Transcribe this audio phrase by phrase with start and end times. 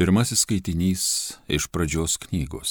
[0.00, 1.02] Pirmasis skaitinys
[1.48, 2.70] iš pradžios knygos.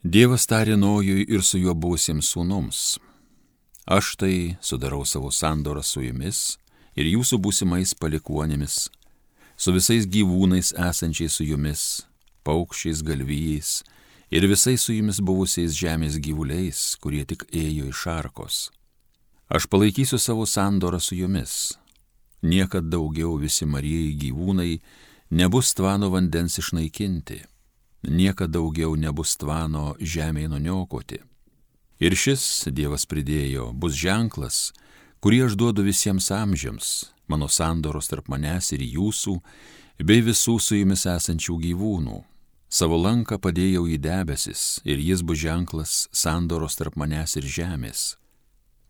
[0.00, 2.78] Dievas tarė Nojui ir su juo būsiems sūnums.
[3.84, 6.56] Aš tai sudarau savo sandorą su jumis
[6.96, 8.86] ir jūsų būsimais palikuonėmis,
[9.60, 11.84] su visais gyvūnais esančiais su jumis,
[12.48, 13.74] paukščiais galvijais
[14.32, 18.62] ir visais su jumis buvusiais žemės gyvuliais, kurie tik ėjo iš arkos.
[19.52, 21.76] Aš palaikysiu savo sandorą su jumis.
[22.40, 24.80] Niekad daugiau visi marieji gyvūnai
[25.30, 27.40] nebus tvano vandens išnaikinti,
[28.02, 31.20] niekada daugiau nebus tvano žemėje nuniokoti.
[32.00, 34.70] Ir šis, Dievas pridėjo, bus ženklas,
[35.20, 39.36] kurį aš duodu visiems amžiams, mano sandoros tarp manęs ir jūsų,
[40.02, 42.22] bei visų su jumis esančių gyvūnų.
[42.70, 48.16] Savo lanką padėjau į debesis ir jis bus ženklas sandoros tarp manęs ir žemės.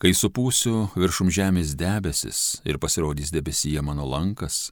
[0.01, 4.71] Kai supūsiu viršum žemės debesis ir pasirodys debesyje mano lankas,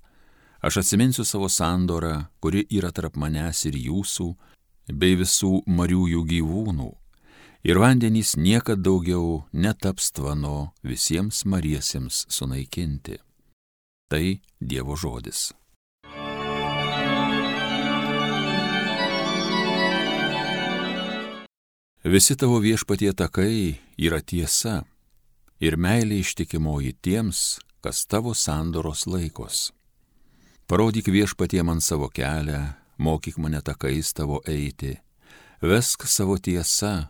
[0.60, 4.26] Aš atsiminsiu savo sandorą, kuri yra tarp manęs ir jūsų,
[4.90, 6.88] bei visų mariųjų gyvūnų.
[7.68, 13.18] Ir vandenys niekada daugiau netaps tvano visiems mariesiems sunaikinti.
[14.10, 15.52] Tai Dievo žodis.
[22.02, 24.80] Visi tavo viešpatie takai yra tiesa
[25.60, 29.68] ir meilė ištikimoji tiems, kas tavo sandoros laikos.
[30.68, 32.60] Parodyk viešpatie man savo kelią,
[33.00, 34.98] mokyk mane takais tavo eiti,
[35.64, 37.08] vesk savo tiesą,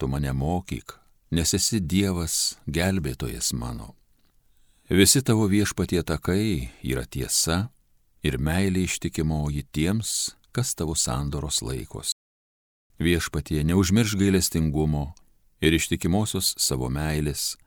[0.00, 0.94] tu mane mokyk,
[1.36, 3.92] nes esi Dievas, gelbėtojas mano.
[4.88, 7.68] Visi tavo viešpatie takai yra tiesa
[8.24, 12.14] ir meilė ištikimoji tiems, kas tavo sandoros laikos.
[12.96, 15.12] Viešpatie neužmirš gailestingumo
[15.60, 17.58] ir ištikimosios savo meilės,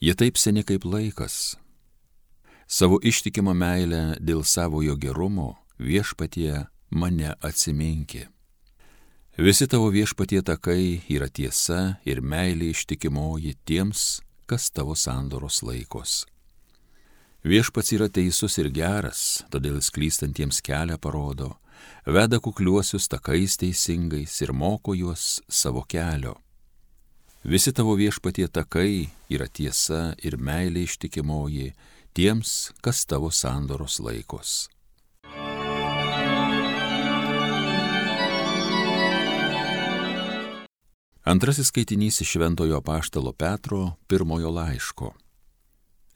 [0.00, 1.58] jie taip seni kaip laikas,
[2.66, 8.26] Savo ištikimą meilę dėl savojo gerumo viešpatie mane atsiminkė.
[9.38, 16.24] Visi tavo viešpatie takai yra tiesa ir meilė ištikimoji tiems, kas tavo sandoros laikos.
[17.46, 21.52] Viešpats yra teisus ir geras, todėl sklystantiems kelią parodo,
[22.02, 26.34] veda kukliuosius takais teisingais ir moko juos savo kelio.
[27.46, 31.68] Visi tavo viešpatie takai yra tiesa ir meilė ištikimoji
[32.10, 34.54] tiems, kas tavo sandoros laikos.
[41.22, 45.12] Antrasis skaitinys iš Šventojo Paštalo Petro pirmojo laiško.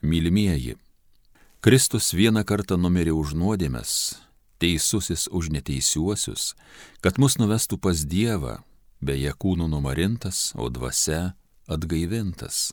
[0.03, 0.75] Mylimieji,
[1.61, 4.19] Kristus vieną kartą numirė už nuodėmes,
[4.59, 6.57] teisusis už neteisiuosius,
[6.99, 8.59] kad mus nuvestų pas Dievą,
[9.01, 11.35] beje kūnų numarintas, o dvasia
[11.69, 12.71] atgaivintas.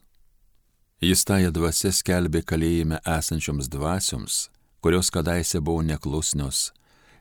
[1.01, 4.47] Jis tąją dvasę skelbė kalėjime esančioms dvasioms,
[4.81, 6.71] kurios kadaise buvo neklusnios,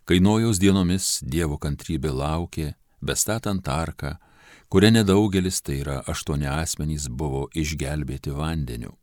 [0.09, 2.71] kai nojaus dienomis Dievo kantrybė laukė,
[3.05, 4.15] bestatant arką,
[4.73, 8.95] kuria nedaugelis, tai yra aštuoni asmenys, buvo išgelbėti vandeniu.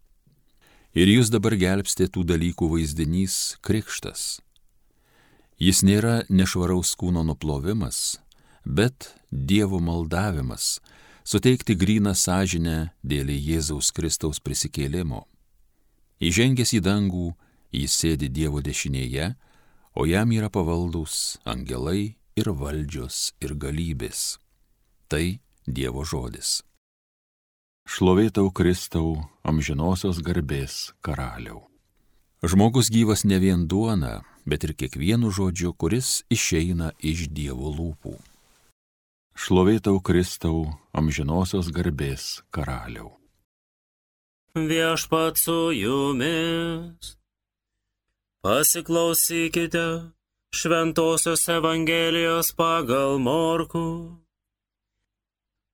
[0.93, 4.41] Ir jūs dabar gelbstė tų dalykų vaizdinys krikštas.
[5.61, 8.19] Jis nėra nešvaraus kūno nuplovimas,
[8.65, 10.79] bet Dievo maldavimas,
[11.23, 15.23] suteikti gryną sąžinę dėl Jėzaus Kristaus prisikėlimo.
[16.23, 17.33] Įžengęs į dangų,
[17.73, 19.33] jis sėdi Dievo dešinėje,
[19.95, 24.37] o jam yra pavaldus angelai ir valdžios ir galybės.
[25.07, 26.61] Tai Dievo žodis.
[27.83, 31.67] Šlovėtau Kristau, amžinosios garbės karaliau.
[32.43, 38.15] Žmogus gyvas ne vien duona, bet ir kiekvienu žodžiu, kuris išeina iš Dievo lūpų.
[39.33, 43.09] Šlovėtau Kristau, amžinosios garbės karaliau.
[44.53, 47.15] Viešpat su jumis.
[48.45, 50.13] Pasiklausykite
[50.53, 53.87] Šventojios Evangelijos pagal Morku.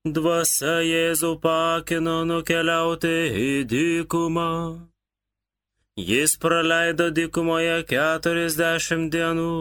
[0.08, 4.54] Dvasia Jėzų pakino nukeliauti į dykumą.
[6.00, 9.58] Jis praleido dykumoje keturiasdešimt dienų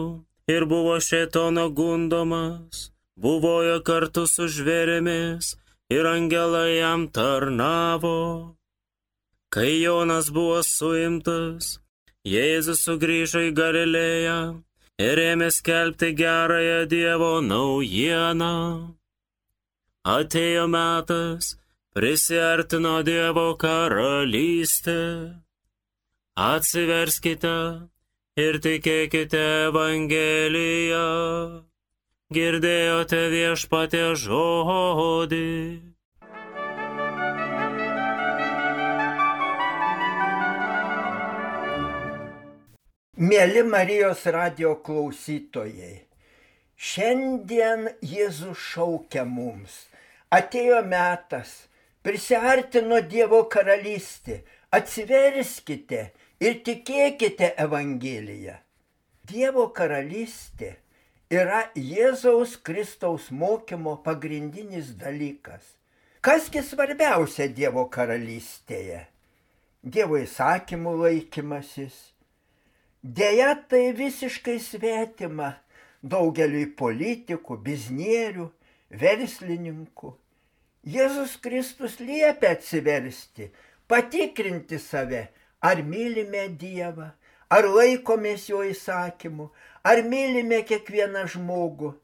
[0.47, 2.87] ir buvo šėtono gundomas
[3.23, 5.55] buvojo kartu su žvėrėmis
[5.91, 8.55] ir angelai jam tarnavo.
[9.49, 11.79] Kai Jonas buvo suimtas,
[12.27, 14.39] Jėzus sugrįžo į Galilėją
[15.01, 18.55] ir ėmė skelbti gerąją Dievo naujieną.
[20.15, 21.55] Atėjo metas,
[21.95, 24.99] prisartino Dievo karalystė.
[26.39, 27.55] Atsiverskite
[28.39, 31.07] ir tikėkite Evangeliją
[32.29, 35.45] girdėjote viešpatė žodį.
[43.29, 45.95] Mėly Marijos radio klausytojai,
[46.89, 49.79] šiandien Jėzus šaukia mums.
[50.29, 51.55] Atėjo metas,
[52.05, 56.03] prisartino Dievo karalystė, atsiverskite
[56.45, 58.59] ir tikėkite Evangeliją.
[59.33, 60.71] Dievo karalystė
[61.29, 65.61] yra Jėzaus Kristaus mokymo pagrindinis dalykas.
[66.25, 69.03] Kasgi svarbiausia Dievo karalystėje?
[69.85, 71.99] Dievo įsakymų laikymasis.
[73.03, 75.53] Deja, tai visiškai svetima
[76.01, 78.49] daugeliui politikų, biznierių,
[78.89, 80.11] verslininkų.
[80.89, 83.51] Jėzus Kristus liepia atsiversti,
[83.87, 85.27] patikrinti save,
[85.61, 87.11] ar mylime Dievą,
[87.49, 89.49] ar laikomės jo įsakymų,
[89.83, 91.95] ar mylime kiekvieną žmogų.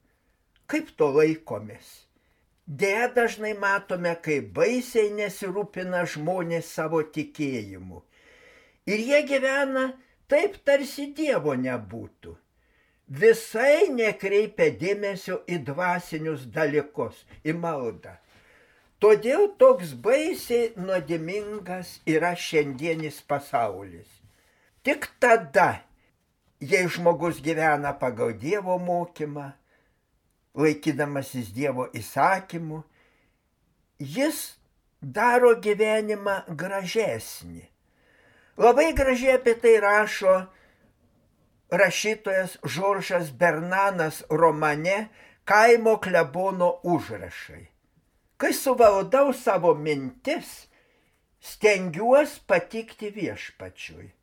[0.65, 2.06] Kaip to laikomės?
[2.65, 8.01] Deja dažnai matome, kaip baisiai nesirūpina žmonės savo tikėjimu.
[8.89, 9.86] Ir jie gyvena
[10.30, 12.33] taip, tarsi Dievo nebūtų.
[13.06, 18.18] Visai nekreipia dėmesio į dvasinius dalykus, į maldą.
[18.97, 24.25] Todėl toks baisiai nuodimingas yra šiandienis pasaulis.
[24.86, 25.82] Tik tada,
[26.62, 29.48] jei žmogus gyvena pagal Dievo mokymą,
[30.54, 32.84] laikydamasis Dievo įsakymų,
[33.98, 34.42] jis
[35.02, 37.64] daro gyvenimą gražesnį.
[38.62, 40.36] Labai gražiai apie tai rašo
[41.74, 45.10] rašytojas Žoržas Bernanas romane
[45.46, 47.66] Kaimo klebono užrašai.
[48.38, 50.68] Kai suvaldau savo mintis,
[51.42, 54.15] stengiuosi patikti viešpačiui.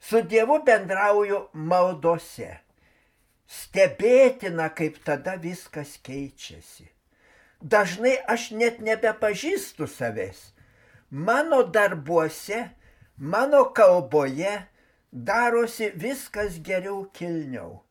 [0.00, 2.56] Su Dievu bendrauju maldose
[3.50, 6.86] Stebėtina, kaip tada viskas keičiasi.
[7.60, 10.52] Dažnai aš net nebepažįstu savęs.
[11.10, 12.60] Mano darbuose,
[13.18, 14.52] mano kalboje
[15.12, 17.82] darosi viskas geriau kilniau.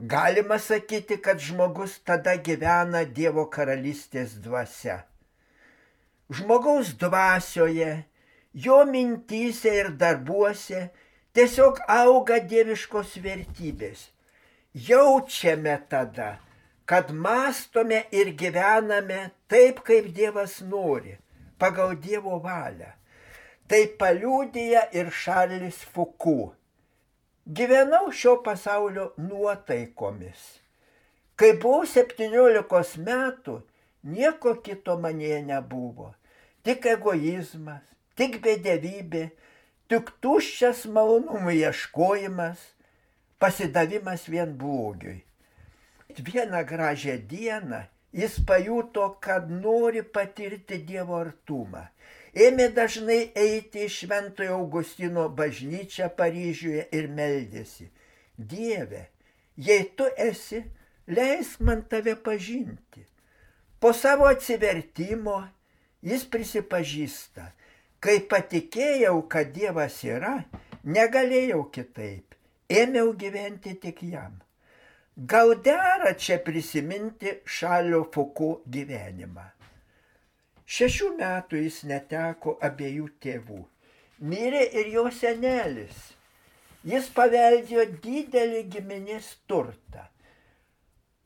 [0.00, 5.02] Galima sakyti, kad žmogus tada gyvena Dievo karalystės dvasia.
[6.32, 7.92] Žmogaus dvasioje,
[8.54, 10.88] jo mintyse ir darbuose
[11.38, 14.08] tiesiog auga dieviškos vertybės
[14.74, 16.38] jaučiame tada,
[16.84, 21.14] kad mastome ir gyvename taip, kaip Dievas nori,
[21.58, 22.90] pagal Dievo valią.
[23.68, 26.50] Tai paliūdija ir Šarlis Fuku.
[27.46, 30.40] Gyvenau šio pasaulio nuotaikomis.
[31.38, 33.60] Kai buvau 17 metų,
[34.02, 36.14] nieko kito manie nebuvo.
[36.64, 37.84] Tik egoizmas,
[38.16, 39.28] tik bedevybė,
[39.88, 42.64] tik tuščias malonumų ieškojimas
[43.40, 45.22] pasidavimas vien blogiui.
[46.18, 51.84] Vieną gražią dieną jis pajuto, kad nori patirti Dievo artumą.
[52.34, 57.88] Ėmė dažnai eiti į Šventojo Augustino bažnyčią Paryžiuje ir meldėsi.
[58.36, 59.08] Dieve,
[59.56, 60.62] jei tu esi,
[61.08, 63.04] leisk man tave pažinti.
[63.80, 65.40] Po savo atsivertimo
[66.02, 67.48] jis prisipažįsta,
[68.00, 70.38] kai patikėjau, kad Dievas yra,
[70.84, 72.28] negalėjau kitaip
[72.68, 74.34] ėmiau gyventi tik jam.
[75.16, 79.46] Gal dera čia prisiminti Šalio Fuku gyvenimą.
[80.68, 83.62] Šešių metų jis neteko abiejų tėvų.
[84.20, 85.96] Mirė ir jo senelis.
[86.84, 90.04] Jis paveldėjo didelį giminės turtą.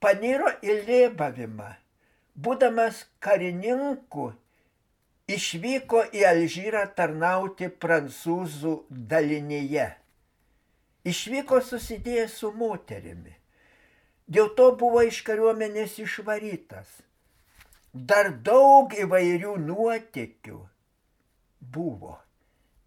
[0.01, 1.73] Paniro į lėbavimą.
[2.33, 4.31] Būdamas karininku,
[5.37, 9.91] išvyko į Alžyrą tarnauti prancūzų dalinyje
[11.05, 13.35] išvyko susidėjęs su moterimi.
[14.33, 16.89] Dėl to buvo iš kariuomenės išvarytas.
[17.93, 20.61] Dar daug įvairių nuotikių
[21.75, 22.15] buvo.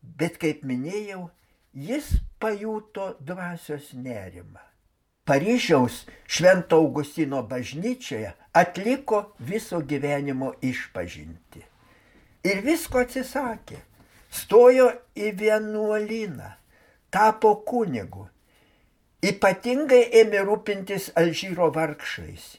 [0.02, 1.28] Bet kaip minėjau,
[1.74, 2.08] jis
[2.42, 4.64] pajuto dvasios nerimą.
[5.26, 11.64] Paryžiaus Švento Augustino bažnyčioje atliko viso gyvenimo išpažinti.
[12.46, 13.80] Ir visko atsisakė.
[14.36, 16.52] Stojo į vienuolyną
[17.16, 18.28] tapo kunigu.
[19.26, 22.58] Ypatingai ėmė rūpintis Alžyro vargšais.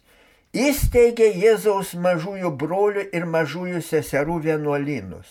[0.57, 5.29] Įsteigė Jėzaus mažųjų brolių ir mažųjų seserų vienuolynus.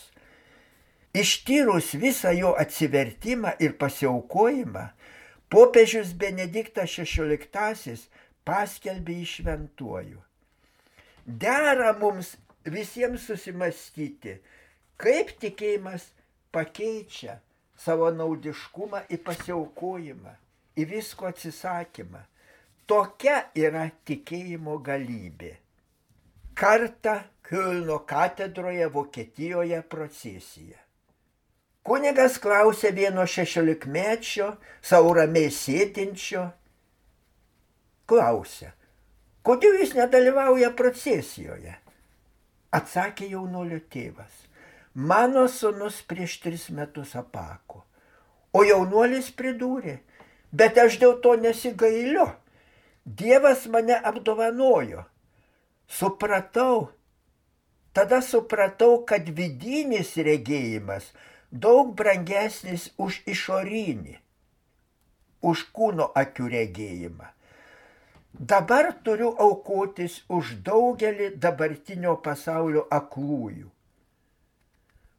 [1.15, 4.85] Ištyrus visą jo atsivertimą ir pasiaukojimą,
[5.49, 7.97] popiežius Benediktas XVI
[8.45, 10.21] paskelbė išventuoju.
[11.25, 12.35] Dera mums
[12.65, 14.39] visiems susimastyti,
[14.97, 16.07] kaip tikėjimas
[16.55, 17.39] pakeičia
[17.77, 20.33] savo naudiškumą į pasiaukojimą,
[20.79, 22.23] į visko atsisakymą.
[22.85, 25.55] Tokia yra tikėjimo galybė.
[26.55, 30.79] Kartą Kielno katedroje Vokietijoje procesija.
[31.85, 34.47] Kunigas klausė vieno šešiolikmečio,
[34.81, 36.47] savo ramiai sėdinčio.
[38.09, 38.71] Klausė,
[39.45, 41.75] kodėl jis nedalyvauja procesijoje?
[42.75, 44.31] Atsakė jaunolio tėvas.
[44.95, 47.83] Mano sunus prieš tris metus apako.
[48.55, 49.97] O jaunuolis pridūrė,
[50.55, 52.29] bet aš dėl to nesigailiu.
[53.05, 55.03] Dievas mane apdovanojo.
[55.85, 56.89] Supratau,
[57.93, 61.11] tada supratau, kad vidinis regėjimas
[61.51, 64.17] daug brangesnis už išorinį,
[65.45, 67.34] už kūno akių regėjimą.
[68.39, 73.69] Dabar turiu aukotis už daugelį dabartinio pasaulio aklųjų,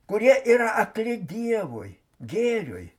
[0.04, 2.90] kurie yra akli Dievui, gėriui.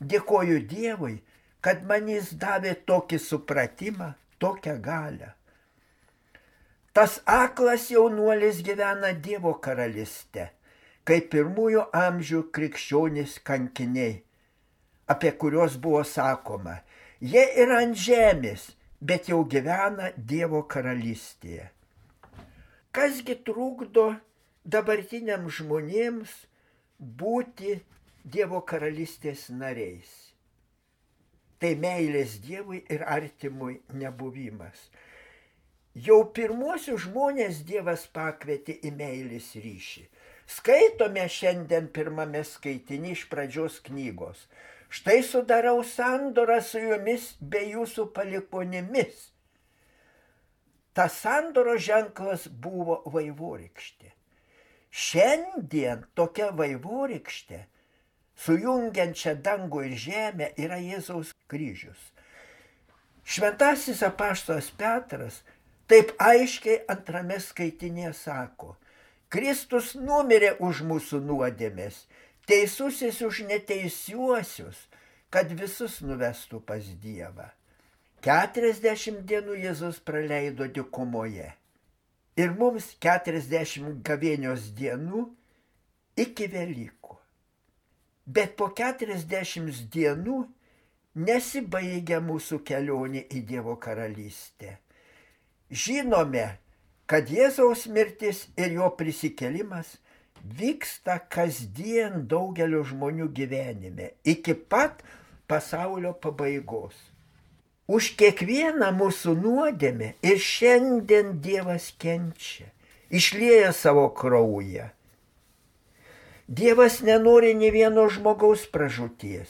[0.00, 1.20] Dėkoju Dievui,
[1.62, 4.08] kad man jis davė tokį supratimą,
[4.42, 5.34] tokią galę.
[6.92, 10.48] Tas aklas jaunuolis gyvena Dievo karalyste,
[11.06, 14.16] kaip pirmųjų amžių krikščionys kankiniai,
[15.06, 16.80] apie kuriuos buvo sakoma,
[17.20, 21.68] jie yra ant žemės, bet jau gyvena Dievo karalystėje.
[22.94, 24.08] Kasgi trukdo
[24.64, 26.32] dabartiniam žmonėms
[26.98, 27.78] būti
[28.24, 30.08] Dievo karalystės nariais?
[31.58, 34.88] Tai meilės Dievui ir artimui nebuvimas.
[35.98, 40.04] Jau pirmuosius žmonės Dievas pakvietė į meilės ryšį.
[40.48, 44.44] Skaitome šiandien pirmame skaitinį iš pradžios knygos.
[44.88, 49.26] Štai sudarau sandorą su jumis bei jūsų palikonimis.
[50.96, 54.14] Tas sandoro ženklas buvo vaivorykštė.
[54.88, 57.60] Šiandien tokia vaivorykštė,
[58.40, 62.00] sujungiančia dangų ir žemę, yra Jėzaus kryžius.
[63.28, 65.42] Šventasis apaštos Petras
[65.86, 68.74] taip aiškiai antrame skaitinėje sako,
[69.28, 72.06] Kristus numirė už mūsų nuodėmės
[72.48, 74.88] teisusis už neteisiuosius,
[75.30, 77.50] kad visus nuvestų pas Dievą.
[78.24, 81.52] 40 dienų Jėzus praleido dikumoje.
[82.38, 85.26] Ir mums 40 gavėnios dienų
[86.18, 87.18] iki Velykų.
[88.26, 90.40] Bet po 40 dienų
[91.28, 94.78] nesibaigia mūsų kelionė į Dievo karalystę.
[95.70, 96.46] Žinome,
[97.06, 99.96] kad Jėzaus mirtis ir jo prisikelimas
[100.44, 105.02] vyksta kasdien daugelio žmonių gyvenime iki pat
[105.48, 106.96] pasaulio pabaigos.
[107.88, 112.68] Už kiekvieną mūsų nuodėmę ir šiandien Dievas kenčia,
[113.08, 114.90] išlieja savo kraują.
[116.48, 119.48] Dievas nenori ne vieno žmogaus pražūties.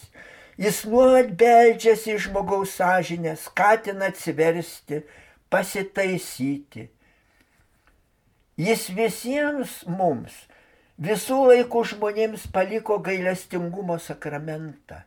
[0.59, 5.05] Jis nuolat beldžiasi į žmogaus sąžinę, skatina atsiversti,
[5.51, 6.89] pasitaisyti.
[8.59, 10.48] Jis visiems mums
[10.99, 15.05] visų laikų žmonėms paliko gailestingumo sakramentą.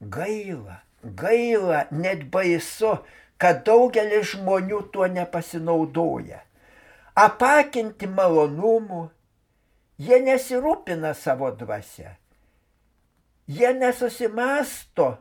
[0.00, 2.98] Gaila, gaila, net baisu,
[3.40, 6.42] kad daugelis žmonių tuo nepasinaudoja.
[7.14, 9.08] Apakinti malonumų,
[10.02, 12.16] jie nesirūpina savo dvasia.
[13.46, 15.14] Jie nesusimasto,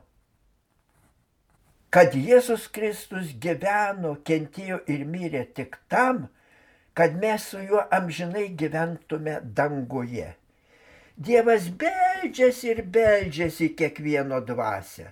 [1.93, 6.42] kad Jėzus Kristus gyveno, kentėjo ir mirė tik tam, kad
[7.17, 10.35] mes su juo amžinai gyventume danguje.
[11.17, 15.09] Dievas beldžiasi ir beldžiasi kiekvieno dvasę.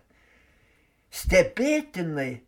[1.12, 2.42] Stebėtinai,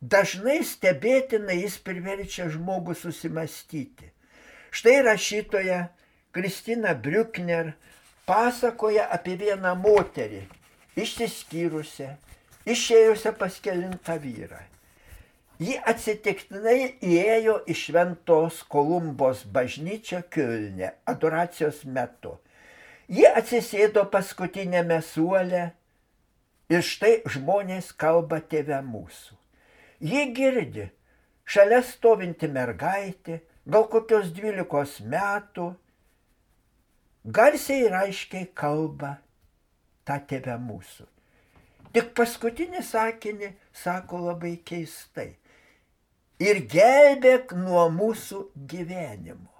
[0.00, 4.10] dažnai stebėtinai jis priverčia žmogų susimastyti.
[4.72, 5.78] Štai rašytoja
[6.32, 7.74] Kristina Briukner
[8.26, 10.46] pasakoja apie vieną moterį,
[10.96, 12.12] išsiskyrusią,
[12.64, 14.71] išėjusią pas kelintą vyrą.
[15.62, 22.32] Ji atsitiktinai įėjo į Šventos Kolumbos bažnyčią Kilne adoracijos metu.
[23.06, 25.60] Ji atsisėdo paskutinėme suole
[26.72, 29.36] ir štai žmonės kalba tėve mūsų.
[30.02, 30.88] Ji girdi,
[31.46, 35.68] šalia stovinti mergaitė, gal kokios dvylikos metų,
[37.38, 39.12] garsiai ir aiškiai kalba
[40.08, 41.06] tą tėvę mūsų.
[41.92, 43.52] Tik paskutinį sakinį
[43.84, 45.28] sako labai keistai
[46.42, 49.50] ir gelbėk nuo mūsų gyvenimo.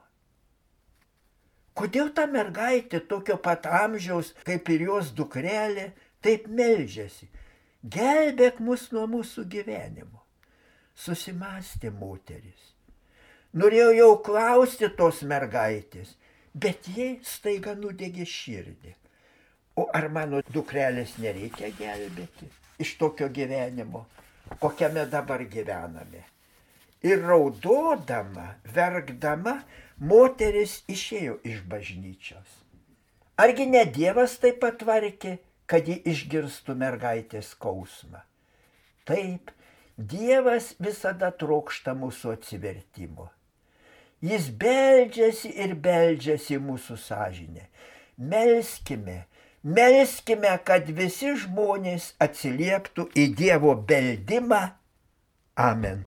[1.78, 5.92] Kodėl ta mergaitė tokio pat amžiaus kaip ir jos dukrelė
[6.24, 7.30] taip melžiasi?
[7.82, 10.20] Gelbėk mus nuo mūsų gyvenimo.
[10.94, 12.72] Susimastė moteris.
[13.56, 16.12] Norėjau jau klausti tos mergaitės,
[16.54, 18.94] bet jai staiga nudegė širdį.
[19.80, 22.50] O ar mano dukrelės nereikia gelbėti
[22.84, 24.04] iš tokio gyvenimo,
[24.60, 26.31] kokiame dabar gyvename?
[27.02, 29.62] Ir raudodama, verkdama,
[29.98, 32.58] moteris išėjo iš bažnyčios.
[33.42, 38.22] Argi ne Dievas taip patvarkė, kad ji išgirstų mergaitės skausmą?
[39.08, 39.50] Taip,
[39.96, 43.30] Dievas visada trokšta mūsų atsivertimo.
[44.22, 47.66] Jis beldžiasi ir beldžiasi mūsų sąžinę.
[48.18, 49.24] Melskime,
[49.62, 54.62] melskime, kad visi žmonės atsilieptų į Dievo beldimą.
[55.58, 56.06] Amen.